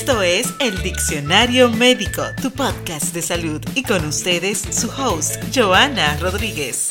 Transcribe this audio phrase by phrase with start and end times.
[0.00, 3.60] Esto es El Diccionario Médico, tu podcast de salud.
[3.74, 6.90] Y con ustedes, su host, Joana Rodríguez.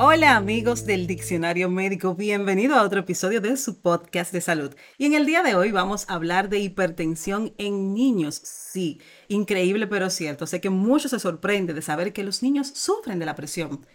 [0.00, 4.74] Hola amigos del Diccionario Médico, bienvenido a otro episodio de su podcast de salud.
[4.98, 8.34] Y en el día de hoy vamos a hablar de hipertensión en niños.
[8.34, 10.48] Sí, increíble pero cierto.
[10.48, 13.86] Sé que muchos se sorprende de saber que los niños sufren de la presión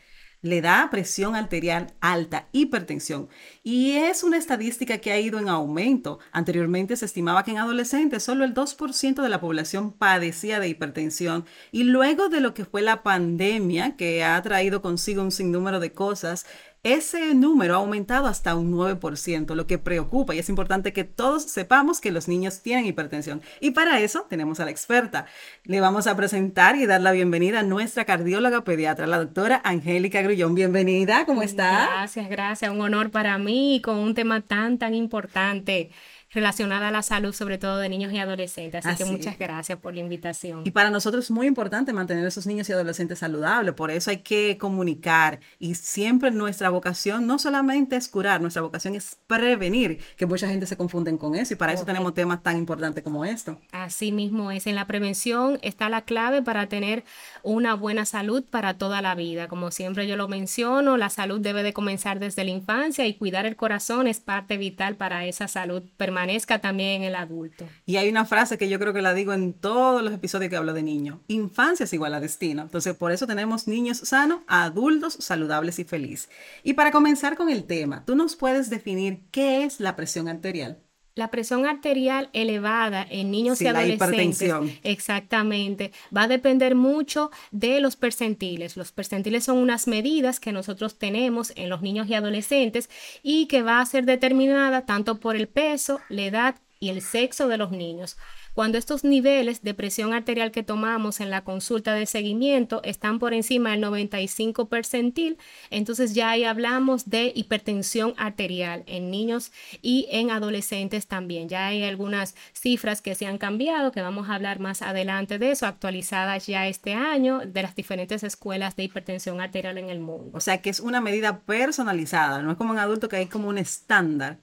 [0.42, 3.30] le da presión arterial alta, hipertensión.
[3.64, 6.20] Y es una estadística que ha ido en aumento.
[6.32, 11.46] Anteriormente se estimaba que en adolescentes solo el 2% de la población padecía de hipertensión.
[11.72, 15.92] Y luego de lo que fue la pandemia, que ha traído consigo un sinnúmero de
[15.92, 16.46] cosas,
[16.84, 21.44] ese número ha aumentado hasta un 9%, lo que preocupa y es importante que todos
[21.44, 23.42] sepamos que los niños tienen hipertensión.
[23.60, 25.26] Y para eso tenemos a la experta.
[25.66, 30.22] Le vamos a presentar y dar la bienvenida a nuestra cardióloga pediatra, la doctora Angélica
[30.22, 30.56] Grullón.
[30.56, 31.88] Bienvenida, ¿cómo está?
[31.92, 32.72] Gracias, gracias.
[32.72, 35.92] Un honor para mí con un tema tan, tan importante
[36.32, 38.86] relacionada a la salud, sobre todo de niños y adolescentes.
[38.86, 40.62] Así, que muchas gracias por la invitación.
[40.64, 44.12] Y para nosotros es muy importante mantener a esos niños y adolescentes saludables, por eso
[44.12, 50.00] hay que comunicar y siempre nuestra vocación no solamente es curar, nuestra vocación es prevenir,
[50.18, 53.26] que mucha gente se confunden con eso y para eso tenemos temas tan importantes como
[53.26, 53.60] esto.
[53.72, 57.04] Así mismo es, en la prevención está la clave para tener
[57.42, 59.48] una buena salud para toda la vida.
[59.48, 63.48] Como siempre yo lo menciono, la salud debe de comenzar desde la infancia y cuidar
[63.48, 67.66] el corazón es parte vital para esa salud permanente permanezca también el adulto.
[67.86, 70.58] Y hay una frase que yo creo que la digo en todos los episodios que
[70.58, 71.20] hablo de niños.
[71.28, 72.64] Infancia es igual a destino.
[72.64, 76.30] Entonces, por eso tenemos niños sanos, adultos saludables y felices.
[76.64, 80.80] Y para comenzar con el tema, ¿tú nos puedes definir qué es la presión arterial?
[81.20, 84.54] La presión arterial elevada en niños y adolescentes,
[84.84, 88.78] exactamente, va a depender mucho de los percentiles.
[88.78, 92.90] Los percentiles son unas medidas que nosotros tenemos en los niños y adolescentes
[93.22, 97.50] y que va a ser determinada tanto por el peso, la edad y el sexo
[97.50, 98.16] de los niños.
[98.54, 103.34] Cuando estos niveles de presión arterial que tomamos en la consulta de seguimiento están por
[103.34, 105.38] encima del 95 percentil,
[105.70, 109.52] entonces ya ahí hablamos de hipertensión arterial en niños
[109.82, 111.48] y en adolescentes también.
[111.48, 115.52] Ya hay algunas cifras que se han cambiado, que vamos a hablar más adelante de
[115.52, 120.32] eso, actualizadas ya este año de las diferentes escuelas de hipertensión arterial en el mundo.
[120.34, 123.48] O sea que es una medida personalizada, no es como en adulto que hay como
[123.48, 124.40] un estándar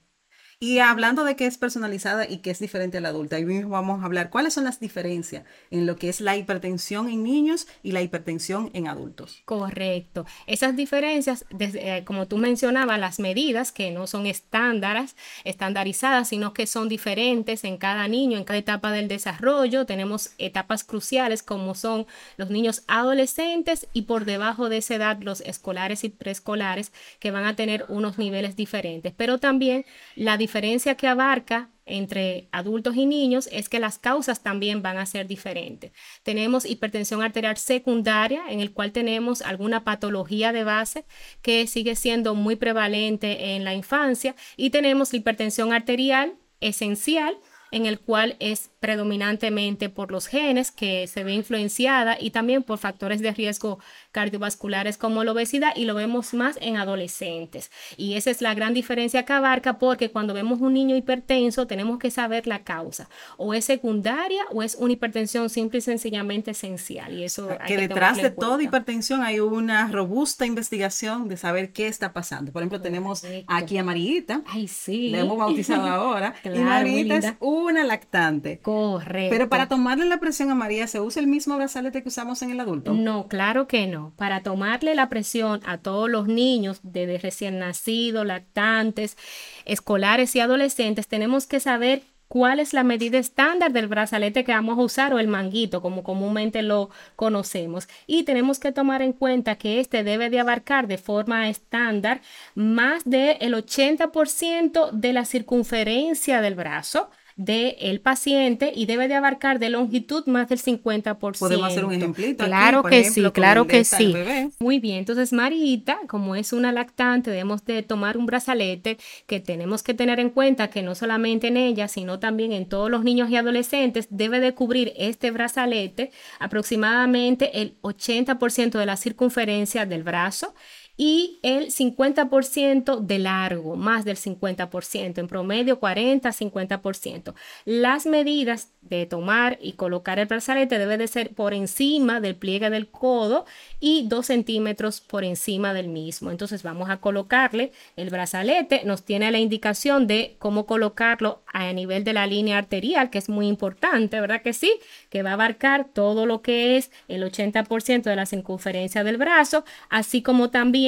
[0.59, 3.69] y hablando de que es personalizada y que es diferente a la adulta, ahí mismo
[3.69, 7.67] vamos a hablar cuáles son las diferencias en lo que es la hipertensión en niños
[7.83, 9.43] y la hipertensión en adultos.
[9.45, 10.25] Correcto.
[10.47, 16.53] Esas diferencias, desde, eh, como tú mencionabas, las medidas que no son estándares, estandarizadas, sino
[16.53, 19.85] que son diferentes en cada niño, en cada etapa del desarrollo.
[19.85, 25.41] Tenemos etapas cruciales como son los niños adolescentes y por debajo de esa edad los
[25.41, 29.13] escolares y preescolares que van a tener unos niveles diferentes.
[29.15, 29.85] Pero también
[30.15, 34.97] la diferencia diferencia que abarca entre adultos y niños es que las causas también van
[34.97, 35.91] a ser diferentes.
[36.23, 41.03] Tenemos hipertensión arterial secundaria, en el cual tenemos alguna patología de base
[41.41, 47.37] que sigue siendo muy prevalente en la infancia, y tenemos hipertensión arterial esencial,
[47.71, 52.77] en el cual es predominantemente por los genes que se ve influenciada y también por
[52.77, 53.79] factores de riesgo
[54.11, 57.71] cardiovasculares como la obesidad y lo vemos más en adolescentes.
[57.97, 61.99] Y esa es la gran diferencia que abarca porque cuando vemos un niño hipertenso tenemos
[61.99, 63.09] que saber la causa.
[63.37, 67.13] O es secundaria o es una hipertensión simple y sencillamente esencial.
[67.13, 72.13] Y eso que, detrás de toda hipertensión hay una robusta investigación de saber qué está
[72.13, 72.51] pasando.
[72.51, 74.41] Por ejemplo, tenemos aquí a Marita.
[74.45, 75.09] Ay, sí.
[75.09, 76.35] La hemos bautizado ahora.
[76.43, 77.33] y Marita es
[77.65, 78.59] una lactante.
[78.59, 79.29] Correcto.
[79.29, 82.51] Pero para tomarle la presión a María, ¿se usa el mismo brazalete que usamos en
[82.51, 82.93] el adulto?
[82.93, 84.13] No, claro que no.
[84.17, 89.17] Para tomarle la presión a todos los niños, desde recién nacidos, lactantes,
[89.65, 94.77] escolares y adolescentes, tenemos que saber cuál es la medida estándar del brazalete que vamos
[94.77, 97.87] a usar o el manguito, como comúnmente lo conocemos.
[98.05, 102.21] Y tenemos que tomar en cuenta que este debe de abarcar de forma estándar
[102.55, 109.69] más del 80% de la circunferencia del brazo del paciente y debe de abarcar de
[109.69, 111.37] longitud más del 50%.
[111.37, 112.43] Podemos hacer un ejemplito.
[112.43, 114.13] Claro que sí, claro que sí.
[114.59, 118.97] Muy bien, entonces Marita, como es una lactante, debemos de tomar un brazalete
[119.27, 122.89] que tenemos que tener en cuenta que no solamente en ella, sino también en todos
[122.89, 129.85] los niños y adolescentes, debe de cubrir este brazalete aproximadamente el 80% de la circunferencia
[129.85, 130.55] del brazo
[130.97, 137.35] y el 50% de largo, más del 50%, en promedio 40-50%.
[137.65, 142.69] Las medidas de tomar y colocar el brazalete debe de ser por encima del pliegue
[142.69, 143.45] del codo
[143.79, 146.31] y 2 centímetros por encima del mismo.
[146.31, 152.03] Entonces vamos a colocarle el brazalete, nos tiene la indicación de cómo colocarlo a nivel
[152.05, 154.73] de la línea arterial, que es muy importante, ¿verdad que sí?
[155.09, 159.63] Que va a abarcar todo lo que es el 80% de la circunferencia del brazo,
[159.89, 160.86] así como también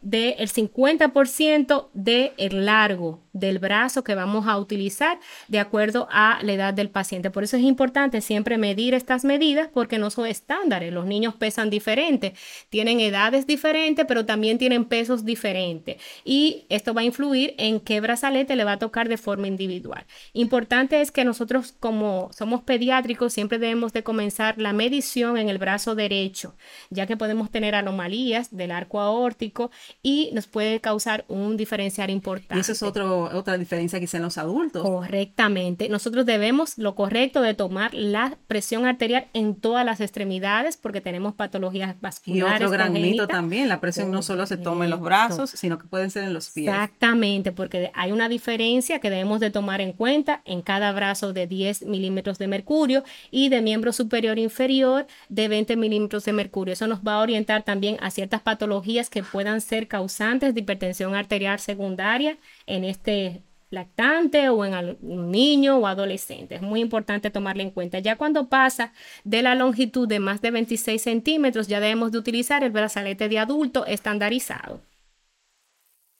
[0.00, 5.18] del 50% del largo del brazo que vamos a utilizar
[5.48, 7.30] de acuerdo a la edad del paciente.
[7.30, 10.92] Por eso es importante siempre medir estas medidas porque no son estándares.
[10.92, 12.34] Los niños pesan diferente,
[12.70, 16.00] tienen edades diferentes, pero también tienen pesos diferentes.
[16.24, 20.04] Y esto va a influir en qué brazalete le va a tocar de forma individual.
[20.32, 25.58] Importante es que nosotros como somos pediátricos siempre debemos de comenzar la medición en el
[25.58, 26.54] brazo derecho,
[26.90, 29.70] ya que podemos tener anomalías del arco aórtico
[30.02, 32.56] y nos puede causar un diferencial importante.
[32.56, 34.82] Y eso es otro otra diferencia quizá en los adultos.
[34.82, 35.88] Correctamente.
[35.88, 41.34] Nosotros debemos lo correcto de tomar la presión arterial en todas las extremidades porque tenemos
[41.34, 42.60] patologías vasculares.
[42.60, 45.78] Y otro gran mito también, la presión no solo se toma en los brazos, sino
[45.78, 46.68] que pueden ser en los pies.
[46.68, 51.46] Exactamente, porque hay una diferencia que debemos de tomar en cuenta en cada brazo de
[51.46, 56.72] 10 milímetros de mercurio y de miembro superior e inferior de 20 milímetros de mercurio.
[56.72, 61.14] Eso nos va a orientar también a ciertas patologías que puedan ser causantes de hipertensión
[61.14, 62.38] arterial secundaria
[62.68, 66.54] en este lactante o en un niño o adolescente.
[66.54, 67.98] Es muy importante tomarlo en cuenta.
[67.98, 68.92] Ya cuando pasa
[69.24, 73.38] de la longitud de más de 26 centímetros, ya debemos de utilizar el brazalete de
[73.38, 74.80] adulto estandarizado.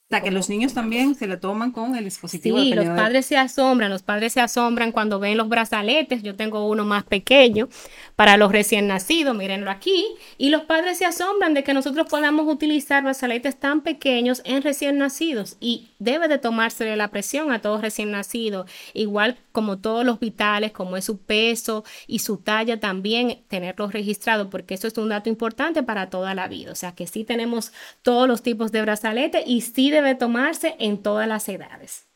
[0.08, 2.58] O sea, que los niños también se le toman con el dispositivo.
[2.58, 6.22] Sí, los padres se asombran, los padres se asombran cuando ven los brazaletes.
[6.22, 7.69] Yo tengo uno más pequeño
[8.16, 10.06] para los recién nacidos, mírenlo aquí.
[10.38, 14.96] Y los padres se asombran de que nosotros podamos utilizar brazaletes tan pequeños en recién
[14.96, 15.58] nacidos.
[15.60, 20.72] Y debe de tomarse la presión a todos recién nacidos, igual como todos los vitales,
[20.72, 25.28] como es su peso y su talla también, tenerlos registrados, porque eso es un dato
[25.28, 26.72] importante para toda la vida.
[26.72, 31.03] O sea, que sí tenemos todos los tipos de brazaletes y sí debe tomarse en
[31.03, 32.06] todas las edades.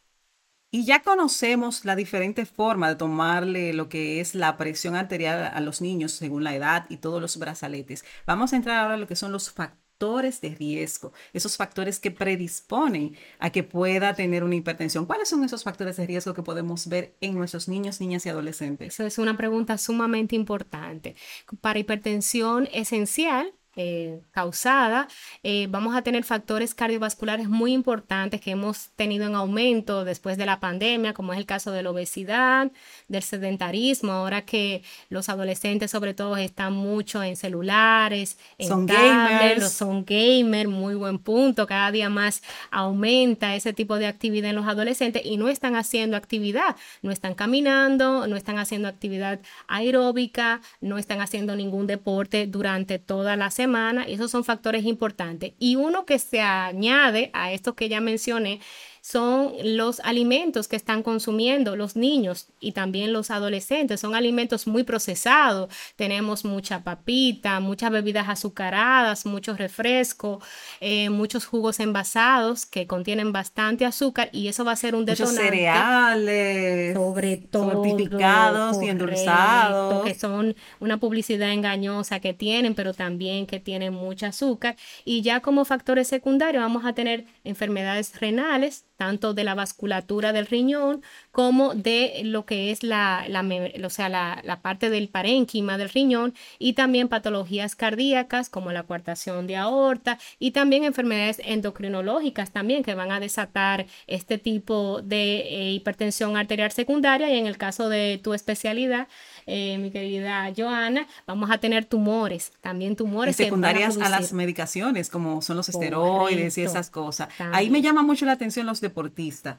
[0.70, 5.61] Y ya conocemos la diferente forma de tomarle lo que es la presión arterial a
[5.61, 8.05] los niños según la edad y todos los brazaletes.
[8.26, 12.11] Vamos a entrar ahora a lo que son los factores de riesgo, esos factores que
[12.11, 15.05] predisponen a que pueda tener una hipertensión.
[15.05, 18.94] ¿Cuáles son esos factores de riesgo que podemos ver en nuestros niños, niñas y adolescentes?
[18.94, 21.17] Esa es una pregunta sumamente importante.
[21.61, 25.08] Para hipertensión esencial, eh, causada,
[25.42, 30.44] eh, vamos a tener factores cardiovasculares muy importantes que hemos tenido en aumento después de
[30.44, 32.70] la pandemia, como es el caso de la obesidad,
[33.08, 39.72] del sedentarismo, ahora que los adolescentes sobre todo están mucho en celulares, en son gamers.
[39.72, 44.69] son gamers, muy buen punto, cada día más aumenta ese tipo de actividad en los
[44.69, 50.98] adolescentes y no están haciendo actividad, no están caminando, no están haciendo actividad aeróbica, no
[50.98, 55.52] están haciendo ningún deporte durante toda la semana semana, esos son factores importantes.
[55.58, 58.60] Y uno que se añade a esto que ya mencioné
[59.02, 64.00] son los alimentos que están consumiendo los niños y también los adolescentes.
[64.00, 65.75] Son alimentos muy procesados.
[65.96, 70.44] Tenemos mucha papita, muchas bebidas azucaradas, muchos refrescos,
[70.81, 75.43] eh, muchos jugos envasados que contienen bastante azúcar y eso va a ser un detonante.
[75.43, 80.05] Muchos cereales, sobre todo, fortificados y endulzados.
[80.05, 84.76] Que son una publicidad engañosa que tienen, pero también que tienen mucho azúcar.
[85.05, 90.46] Y ya como factores secundarios vamos a tener enfermedades renales, tanto de la vasculatura del
[90.46, 91.02] riñón
[91.32, 93.43] como de lo que es la, la
[93.84, 98.82] o sea, la, la, parte del parénquima del riñón y también patologías cardíacas como la
[98.82, 105.39] coartación de aorta y también enfermedades endocrinológicas también que van a desatar este tipo de
[105.41, 109.08] eh, hipertensión arterial secundaria y en el caso de tu especialidad,
[109.46, 113.36] eh, mi querida Joana, vamos a tener tumores, también tumores.
[113.36, 117.29] secundarias a, las medicaciones, como son los esteroides y esas cosas.
[117.53, 119.56] Ahí me llama mucho la atención los deportistas,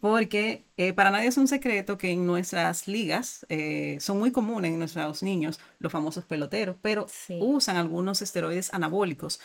[0.00, 4.72] porque eh, para nadie es un secreto que en nuestras ligas eh, son muy comunes
[4.72, 7.06] en nuestros niños los famosos peloteros, pero
[7.40, 9.40] usan algunos esteroides anabólicos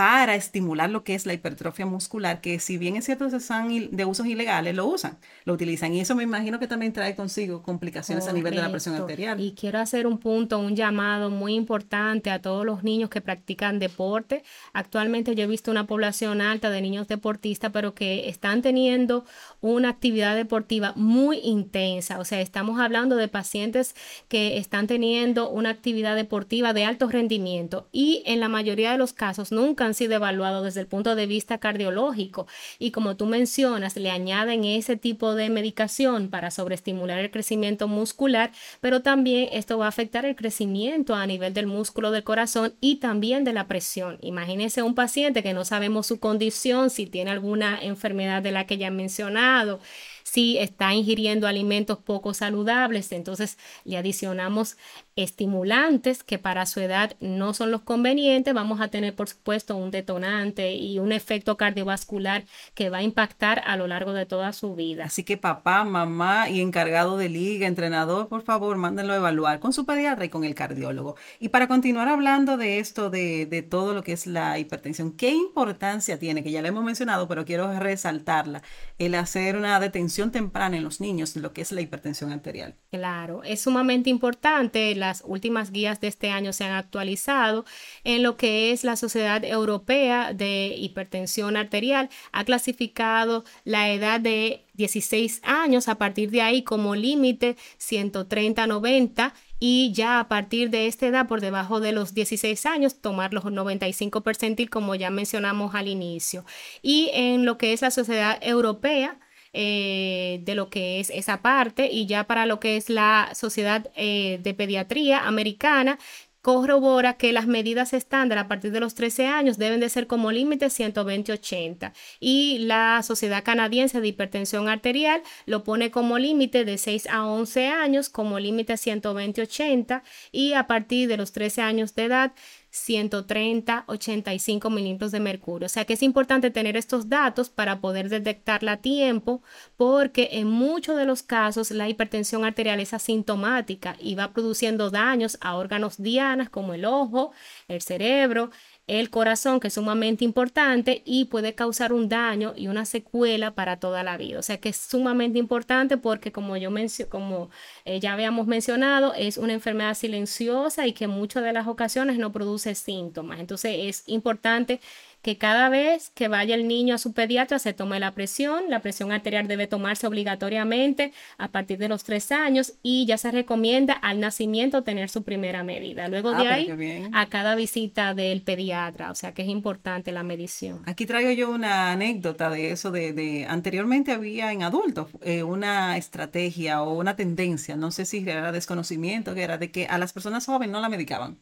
[0.00, 3.94] para estimular lo que es la hipertrofia muscular, que si bien es cierto que son
[3.94, 5.92] de usos ilegales, lo usan, lo utilizan.
[5.92, 9.38] Y eso me imagino que también trae consigo complicaciones a nivel de la presión arterial.
[9.38, 13.78] Y quiero hacer un punto, un llamado muy importante a todos los niños que practican
[13.78, 14.42] deporte.
[14.72, 19.26] Actualmente yo he visto una población alta de niños deportistas, pero que están teniendo
[19.60, 22.20] una actividad deportiva muy intensa.
[22.20, 23.94] O sea, estamos hablando de pacientes
[24.28, 29.12] que están teniendo una actividad deportiva de alto rendimiento y en la mayoría de los
[29.12, 32.46] casos nunca han sido evaluados desde el punto de vista cardiológico
[32.78, 38.52] y como tú mencionas, le añaden ese tipo de medicación para sobreestimular el crecimiento muscular,
[38.80, 42.96] pero también esto va a afectar el crecimiento a nivel del músculo del corazón y
[42.96, 44.18] también de la presión.
[44.22, 48.78] Imagínense un paciente que no sabemos su condición, si tiene alguna enfermedad de la que
[48.78, 49.80] ya he mencionado,
[50.22, 54.76] si está ingiriendo alimentos poco saludables, entonces le adicionamos
[55.16, 59.90] estimulantes que para su edad no son los convenientes, vamos a tener por supuesto un
[59.90, 64.74] detonante y un efecto cardiovascular que va a impactar a lo largo de toda su
[64.74, 65.04] vida.
[65.04, 69.72] Así que papá, mamá y encargado de liga, entrenador, por favor, mándenlo a evaluar con
[69.72, 71.16] su pediatra y con el cardiólogo.
[71.38, 75.30] Y para continuar hablando de esto, de, de todo lo que es la hipertensión, ¿qué
[75.30, 76.42] importancia tiene?
[76.42, 78.62] Que ya le hemos mencionado, pero quiero resaltarla,
[78.98, 82.74] el hacer una detención temprana en los niños lo que es la hipertensión arterial.
[82.90, 87.64] Claro, es sumamente importante la las últimas guías de este año se han actualizado
[88.04, 92.08] en lo que es la Sociedad Europea de Hipertensión Arterial.
[92.30, 99.90] Ha clasificado la edad de 16 años a partir de ahí como límite 130-90 y
[99.92, 104.20] ya a partir de esta edad por debajo de los 16 años tomar los 95
[104.20, 106.44] percentil como ya mencionamos al inicio.
[106.82, 109.18] Y en lo que es la Sociedad Europea
[109.52, 111.88] eh, de lo que es esa parte.
[111.90, 115.98] Y ya para lo que es la Sociedad eh, de Pediatría Americana
[116.42, 120.32] corrobora que las medidas estándar a partir de los 13 años deben de ser como
[120.32, 127.08] límite 120-80 y la Sociedad Canadiense de Hipertensión Arterial lo pone como límite de 6
[127.08, 130.02] a 11 años como límite 120-80
[130.32, 132.32] y a partir de los 13 años de edad
[132.70, 135.66] 130, 85 milímetros de mercurio.
[135.66, 139.42] O sea que es importante tener estos datos para poder detectarla a tiempo
[139.76, 145.38] porque en muchos de los casos la hipertensión arterial es asintomática y va produciendo daños
[145.40, 147.32] a órganos dianas como el ojo,
[147.68, 148.50] el cerebro,
[148.90, 153.78] el corazón, que es sumamente importante y puede causar un daño y una secuela para
[153.78, 154.40] toda la vida.
[154.40, 156.70] O sea que es sumamente importante porque como yo
[157.08, 157.50] como
[157.84, 162.18] eh, ya habíamos mencionado, es una enfermedad silenciosa y que en muchas de las ocasiones
[162.18, 163.38] no produce síntomas.
[163.38, 164.80] Entonces es importante
[165.22, 168.64] que cada vez que vaya el niño a su pediatra se tome la presión.
[168.68, 173.30] La presión arterial debe tomarse obligatoriamente a partir de los tres años y ya se
[173.30, 176.08] recomienda al nacimiento tener su primera medida.
[176.08, 180.22] Luego de ah, ahí, a cada visita del pediatra, o sea que es importante la
[180.22, 180.82] medición.
[180.86, 186.82] Aquí traigo yo una anécdota de eso, de, anteriormente había en adultos eh, una estrategia
[186.82, 190.46] o una tendencia, no sé si era desconocimiento, que era de que a las personas
[190.46, 191.38] jóvenes no la medicaban.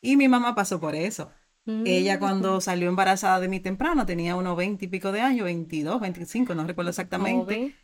[0.00, 1.30] Y mi mamá pasó por eso.
[1.66, 2.60] Ella cuando mm.
[2.60, 6.66] salió embarazada de mí temprano, tenía unos 20 y pico de años, 22, 25, no
[6.66, 7.74] recuerdo exactamente.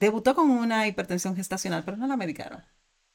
[0.00, 2.62] Debutó con una hipertensión gestacional, pero no la medicaron.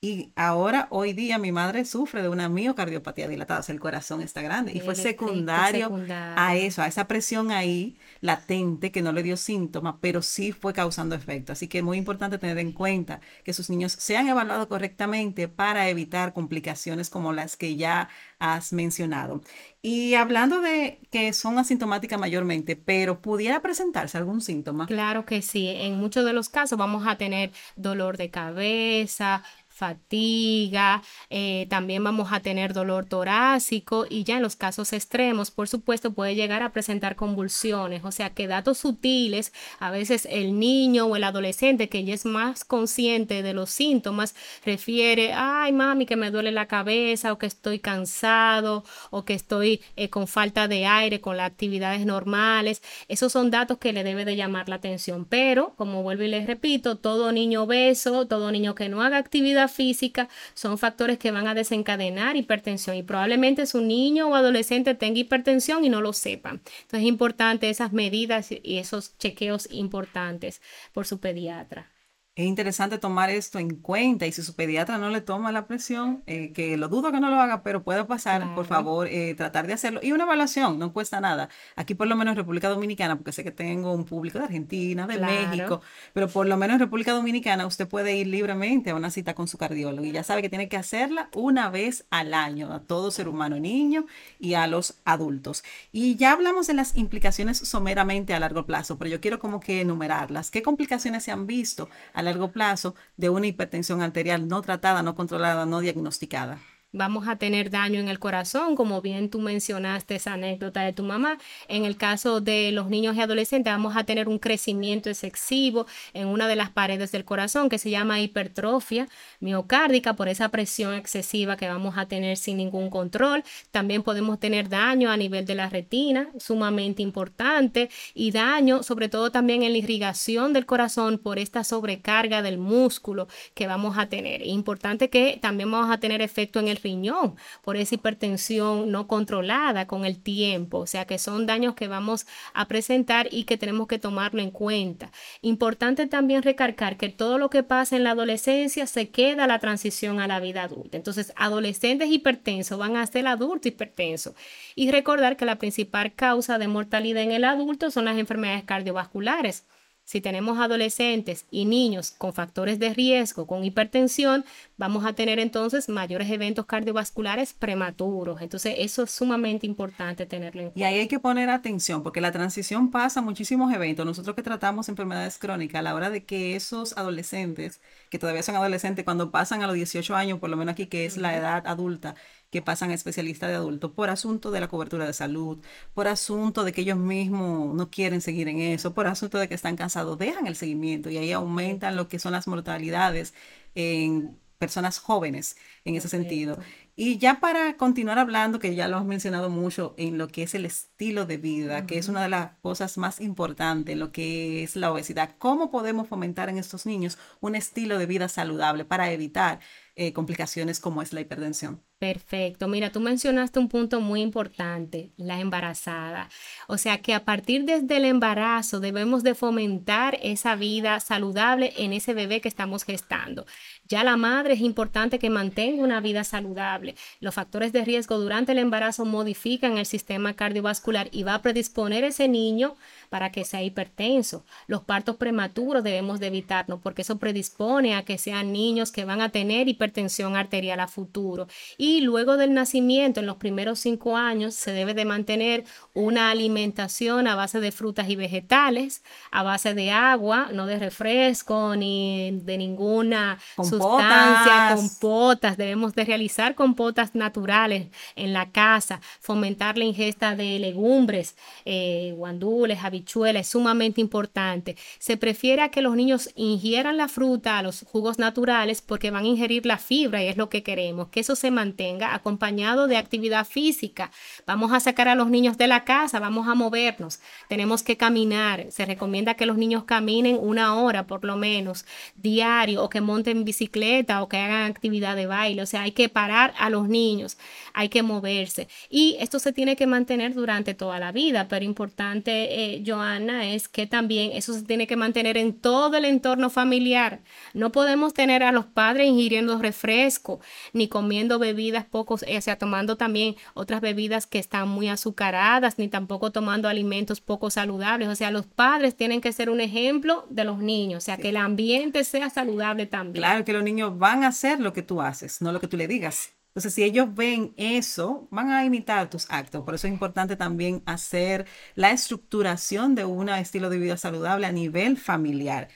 [0.03, 4.23] Y ahora, hoy día, mi madre sufre de una miocardiopatía dilatada, o sea, el corazón
[4.23, 4.71] está grande.
[4.73, 9.97] Y fue secundario, a eso, a esa presión ahí latente que no le dio síntomas,
[10.01, 11.53] pero sí fue causando efecto.
[11.53, 15.87] Así que es muy importante tener en cuenta que sus niños sean evaluados correctamente para
[15.87, 19.41] evitar complicaciones como las que ya has mencionado.
[19.83, 24.87] Y hablando de que son asintomáticas mayormente, pero pudiera presentarse algún síntoma.
[24.87, 25.67] Claro que sí.
[25.67, 29.43] En muchos de los casos vamos a tener dolor de cabeza,
[29.81, 35.67] fatiga, eh, también vamos a tener dolor torácico y ya en los casos extremos, por
[35.67, 41.07] supuesto, puede llegar a presentar convulsiones, o sea que datos sutiles, a veces el niño
[41.07, 46.15] o el adolescente que ya es más consciente de los síntomas, refiere, ay mami, que
[46.15, 50.85] me duele la cabeza o que estoy cansado o que estoy eh, con falta de
[50.85, 55.25] aire, con las actividades normales, esos son datos que le debe de llamar la atención,
[55.25, 59.70] pero como vuelvo y les repito, todo niño obeso, todo niño que no haga actividad
[59.71, 65.19] física son factores que van a desencadenar hipertensión y probablemente su niño o adolescente tenga
[65.19, 66.61] hipertensión y no lo sepan.
[66.81, 70.61] Entonces es importante esas medidas y esos chequeos importantes
[70.93, 71.90] por su pediatra
[72.33, 76.23] es interesante tomar esto en cuenta y si su pediatra no le toma la presión,
[76.27, 79.67] eh, que lo dudo que no lo haga, pero puede pasar, por favor, eh, tratar
[79.67, 79.99] de hacerlo.
[80.01, 81.49] Y una evaluación, no cuesta nada.
[81.75, 85.07] Aquí por lo menos en República Dominicana, porque sé que tengo un público de Argentina,
[85.07, 85.81] de México,
[86.13, 89.49] pero por lo menos en República Dominicana usted puede ir libremente a una cita con
[89.49, 93.11] su cardiólogo y ya sabe que tiene que hacerla una vez al año a todo
[93.11, 94.05] ser humano, niño
[94.39, 95.65] y a los adultos.
[95.91, 99.81] Y ya hablamos de las implicaciones someramente a largo plazo, pero yo quiero como que
[99.81, 100.49] enumerarlas.
[100.49, 101.89] ¿Qué complicaciones se han visto?
[102.21, 106.59] A largo plazo de una hipertensión arterial no tratada, no controlada, no diagnosticada.
[106.93, 111.03] Vamos a tener daño en el corazón, como bien tú mencionaste esa anécdota de tu
[111.03, 111.37] mamá.
[111.67, 116.27] En el caso de los niños y adolescentes, vamos a tener un crecimiento excesivo en
[116.27, 119.07] una de las paredes del corazón que se llama hipertrofia
[119.39, 123.43] miocárdica por esa presión excesiva que vamos a tener sin ningún control.
[123.71, 129.31] También podemos tener daño a nivel de la retina, sumamente importante, y daño sobre todo
[129.31, 134.45] también en la irrigación del corazón por esta sobrecarga del músculo que vamos a tener.
[134.45, 139.87] Importante que también vamos a tener efecto en el riñón por esa hipertensión no controlada
[139.87, 140.79] con el tiempo.
[140.79, 144.51] O sea que son daños que vamos a presentar y que tenemos que tomarlo en
[144.51, 145.11] cuenta.
[145.41, 149.59] Importante también recargar que todo lo que pasa en la adolescencia se queda a la
[149.59, 150.97] transición a la vida adulta.
[150.97, 154.33] Entonces, adolescentes hipertensos van a ser adultos hipertensos.
[154.75, 159.65] Y recordar que la principal causa de mortalidad en el adulto son las enfermedades cardiovasculares.
[160.03, 164.43] Si tenemos adolescentes y niños con factores de riesgo, con hipertensión,
[164.75, 168.41] vamos a tener entonces mayores eventos cardiovasculares prematuros.
[168.41, 170.79] Entonces, eso es sumamente importante tenerlo en cuenta.
[170.79, 174.05] Y ahí hay que poner atención porque la transición pasa muchísimos eventos.
[174.05, 177.79] Nosotros que tratamos enfermedades crónicas, a la hora de que esos adolescentes,
[178.09, 181.05] que todavía son adolescentes, cuando pasan a los 18 años, por lo menos aquí que
[181.05, 182.15] es la edad adulta,
[182.51, 185.59] que pasan a especialistas de adultos por asunto de la cobertura de salud,
[185.93, 189.55] por asunto de que ellos mismos no quieren seguir en eso, por asunto de que
[189.55, 193.33] están cansados, dejan el seguimiento y ahí aumentan lo que son las mortalidades
[193.75, 196.59] en personas jóvenes en ese sentido.
[196.95, 200.53] Y ya para continuar hablando, que ya lo has mencionado mucho en lo que es
[200.53, 204.75] el estilo de vida, que es una de las cosas más importantes, lo que es
[204.75, 209.59] la obesidad, ¿cómo podemos fomentar en estos niños un estilo de vida saludable para evitar
[209.95, 211.81] eh, complicaciones como es la hipertensión?
[212.01, 212.67] Perfecto.
[212.67, 216.29] Mira, tú mencionaste un punto muy importante, la embarazada.
[216.67, 221.93] O sea que a partir desde el embarazo debemos de fomentar esa vida saludable en
[221.93, 223.45] ese bebé que estamos gestando.
[223.87, 226.95] Ya la madre es importante que mantenga una vida saludable.
[227.19, 232.03] Los factores de riesgo durante el embarazo modifican el sistema cardiovascular y va a predisponer
[232.03, 232.73] ese niño
[233.09, 234.43] para que sea hipertenso.
[234.65, 239.21] Los partos prematuros debemos de evitarnos porque eso predispone a que sean niños que van
[239.21, 241.47] a tener hipertensión arterial a futuro.
[241.77, 247.27] Y luego del nacimiento, en los primeros cinco años, se debe de mantener una alimentación
[247.27, 252.57] a base de frutas y vegetales, a base de agua, no de refresco ni de
[252.57, 255.57] ninguna sustancia, compotas.
[255.57, 262.83] Debemos de realizar compotas naturales en la casa, fomentar la ingesta de legumbres, eh, guandules,
[262.83, 264.77] habichuelas, es sumamente importante.
[264.99, 269.65] Se prefiere que los niños ingieran la fruta, los jugos naturales, porque van a ingerir
[269.65, 274.11] la fibra y es lo que queremos, que eso se mantenga acompañado de actividad física.
[274.45, 278.67] Vamos a sacar a los niños de la casa, vamos a movernos, tenemos que caminar.
[278.69, 283.43] Se recomienda que los niños caminen una hora por lo menos diario o que monten
[283.43, 285.61] bicicleta o que hagan actividad de baile.
[285.61, 287.37] O sea, hay que parar a los niños,
[287.73, 288.67] hay que moverse.
[288.89, 293.67] Y esto se tiene que mantener durante toda la vida, pero importante, eh, Joana, es
[293.67, 297.21] que también eso se tiene que mantener en todo el entorno familiar.
[297.53, 300.39] No podemos tener a los padres ingiriendo refresco
[300.73, 305.87] ni comiendo bebidas pocos, o sea, tomando también otras bebidas que están muy azucaradas, ni
[305.87, 308.07] tampoco tomando alimentos poco saludables.
[308.09, 311.29] O sea, los padres tienen que ser un ejemplo de los niños, o sea, que
[311.29, 313.23] el ambiente sea saludable también.
[313.23, 315.77] Claro, que los niños van a hacer lo que tú haces, no lo que tú
[315.77, 316.31] le digas.
[316.51, 319.63] Entonces, si ellos ven eso, van a imitar tus actos.
[319.63, 324.51] Por eso es importante también hacer la estructuración de un estilo de vida saludable a
[324.51, 325.69] nivel familiar.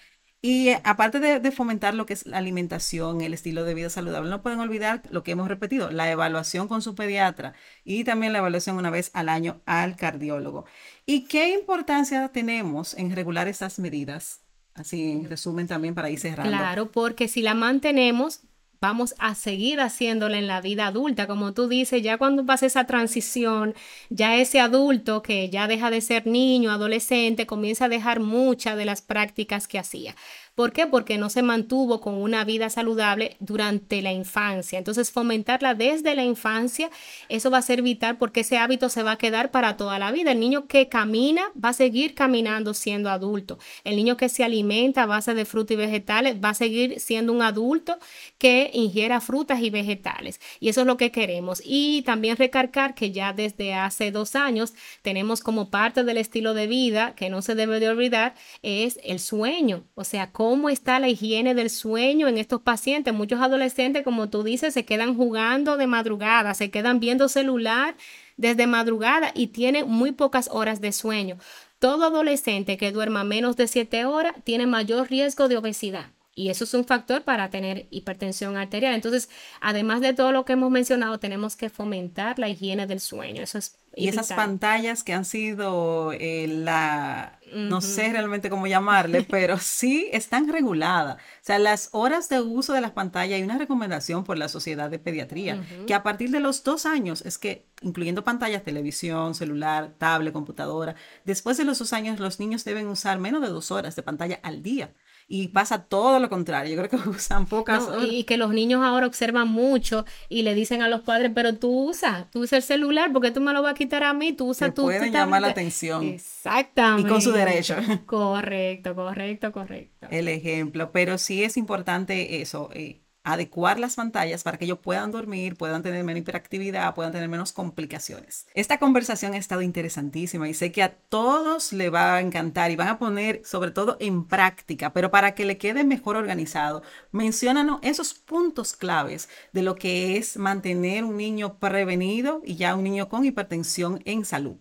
[0.45, 4.29] Y eh, aparte de, fomentar lo que es la alimentación, el estilo de vida saludable,
[4.29, 8.37] no pueden olvidar lo que hemos repetido, la evaluación con su pediatra y también la
[8.37, 10.65] evaluación una vez al año al cardiólogo.
[11.07, 14.41] ¿Y qué importancia tenemos en regular estas medidas?
[14.75, 16.55] Así en resumen también para ir cerrando.
[16.55, 18.41] Claro, porque si la mantenemos,
[18.85, 21.27] vamos a seguir haciéndola en la vida adulta.
[21.27, 23.73] Como tú dices, ya cuando pasa esa transición,
[24.09, 28.85] ya ese adulto que ya deja de ser niño, adolescente, comienza a dejar muchas de
[28.85, 30.15] las prácticas que hacía.
[30.55, 30.87] ¿Por qué?
[30.87, 34.77] Porque no se mantuvo con una vida saludable durante la infancia.
[34.77, 36.89] Entonces, fomentarla desde la infancia,
[37.27, 40.13] eso va a ser vital porque ese hábito se va a quedar para toda la
[40.13, 40.31] vida.
[40.31, 43.59] El niño que camina va a seguir caminando siendo adulto.
[43.83, 47.33] El niño que se alimenta a base de frutas y vegetales va a seguir siendo
[47.33, 47.97] un adulto
[48.37, 50.39] que ingiera frutas y vegetales.
[50.61, 51.61] Y eso es lo que queremos.
[51.65, 56.67] Y también recargar que ya desde hace dos años tenemos como parte del estilo de
[56.67, 59.83] vida que no se debe de olvidar es el sueño.
[59.95, 63.13] O sea, cómo está la higiene del sueño en estos pacientes.
[63.13, 67.95] Muchos adolescentes, como tú dices, se quedan jugando de madrugada, se quedan viendo celular
[68.37, 71.37] desde madrugada y tienen muy pocas horas de sueño.
[71.79, 76.07] Todo adolescente que duerma menos de 7 horas tiene mayor riesgo de obesidad.
[76.37, 78.93] y eso es un factor para tener hipertensión arterial.
[78.93, 79.29] Entonces,
[79.61, 83.41] además de todo lo que hemos mencionado, tenemos que fomentar la higiene del sueño.
[83.41, 89.23] Eso es y esas pantallas que han sido eh, la, no sé realmente cómo llamarle,
[89.29, 91.15] pero sí están reguladas.
[91.15, 94.89] O sea, las horas de uso de las pantallas, hay una recomendación por la Sociedad
[94.89, 99.93] de Pediatría, que a partir de los dos años, es que, incluyendo pantallas, televisión, celular,
[99.97, 103.95] tablet, computadora, después de los dos años los niños deben usar menos de dos horas
[103.95, 104.91] de pantalla al día
[105.27, 106.75] y pasa todo lo contrario.
[106.75, 110.81] Yo creo que usan pocas Y que los niños ahora observan mucho y le dicen
[110.81, 113.73] a los padres, pero tú usas, tú usas el celular, porque tú me lo vas
[113.73, 114.33] a quitar a mí?
[114.33, 114.83] Tú usas tu...
[114.83, 116.03] pueden llamar la atención.
[116.03, 117.07] Exactamente.
[117.07, 117.75] Y con su derecho.
[118.05, 120.07] Correcto, correcto, correcto.
[120.11, 122.69] El ejemplo, pero sí es importante eso.
[122.73, 127.27] Eh, adecuar las pantallas para que ellos puedan dormir, puedan tener menos hiperactividad, puedan tener
[127.27, 128.47] menos complicaciones.
[128.53, 132.75] Esta conversación ha estado interesantísima y sé que a todos le va a encantar y
[132.75, 137.79] van a poner sobre todo en práctica, pero para que le quede mejor organizado, mencionanos
[137.81, 143.09] esos puntos claves de lo que es mantener un niño prevenido y ya un niño
[143.09, 144.57] con hipertensión en salud.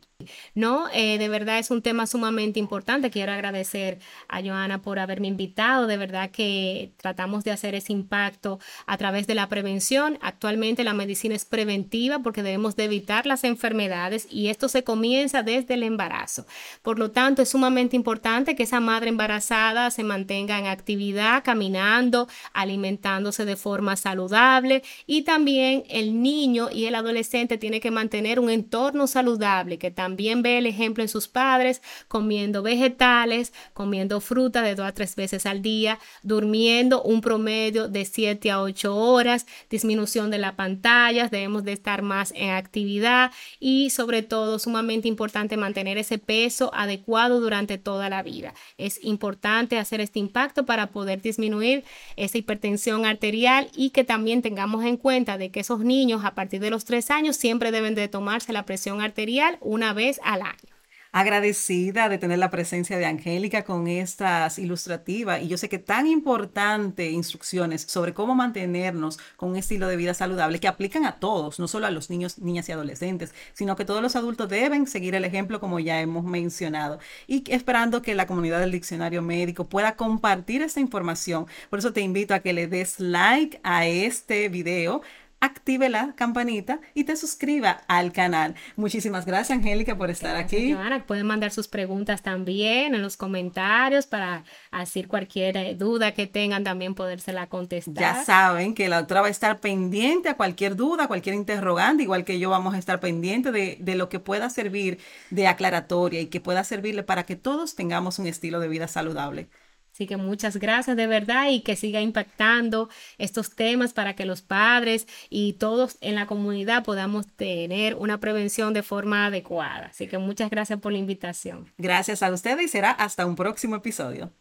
[0.54, 3.10] No, eh, de verdad es un tema sumamente importante.
[3.10, 3.98] Quiero agradecer
[4.28, 5.88] a Joana por haberme invitado.
[5.88, 10.18] De verdad que tratamos de hacer ese impacto a través de la prevención.
[10.22, 15.42] Actualmente la medicina es preventiva porque debemos de evitar las enfermedades y esto se comienza
[15.42, 16.46] desde el embarazo.
[16.82, 22.28] Por lo tanto, es sumamente importante que esa madre embarazada se mantenga en actividad, caminando,
[22.52, 28.50] alimentándose de forma saludable y también el niño y el adolescente tiene que mantener un
[28.50, 34.74] entorno saludable que también ve el ejemplo en sus padres, comiendo vegetales, comiendo fruta de
[34.74, 40.30] dos a tres veces al día, durmiendo un promedio de 7 a 8 horas, disminución
[40.30, 45.96] de las pantallas, debemos de estar más en actividad y sobre todo sumamente importante mantener
[45.96, 48.52] ese peso adecuado durante toda la vida.
[48.76, 51.82] Es importante hacer este impacto para poder disminuir
[52.16, 56.60] esa hipertensión arterial y que también tengamos en cuenta de que esos niños a partir
[56.60, 60.74] de los 3 años siempre deben de tomarse la presión arterial una vez al año.
[61.16, 66.08] Agradecida de tener la presencia de Angélica con estas ilustrativas y yo sé que tan
[66.08, 71.60] importante instrucciones sobre cómo mantenernos con un estilo de vida saludable que aplican a todos,
[71.60, 75.14] no solo a los niños, niñas y adolescentes, sino que todos los adultos deben seguir
[75.14, 79.94] el ejemplo como ya hemos mencionado y esperando que la comunidad del diccionario médico pueda
[79.94, 81.46] compartir esta información.
[81.70, 85.00] Por eso te invito a que le des like a este video
[85.44, 88.54] active la campanita y te suscriba al canal.
[88.76, 90.74] Muchísimas gracias, Angélica, por estar aquí.
[91.06, 96.64] pueden mandar sus preguntas también en los comentarios para hacer cualquier eh, duda que tengan,
[96.64, 97.94] también podérsela contestar.
[97.94, 102.24] Ya saben que la doctora va a estar pendiente a cualquier duda, cualquier interrogante, igual
[102.24, 104.98] que yo vamos a estar pendiente de, de lo que pueda servir
[105.30, 109.48] de aclaratoria y que pueda servirle para que todos tengamos un estilo de vida saludable.
[109.94, 114.42] Así que muchas gracias de verdad y que siga impactando estos temas para que los
[114.42, 119.86] padres y todos en la comunidad podamos tener una prevención de forma adecuada.
[119.92, 121.72] Así que muchas gracias por la invitación.
[121.78, 124.32] Gracias a ustedes y será hasta un próximo episodio.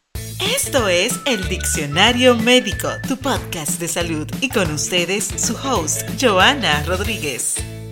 [0.56, 6.84] Esto es el Diccionario Médico, tu podcast de salud y con ustedes su host, Joana
[6.88, 7.83] Rodríguez.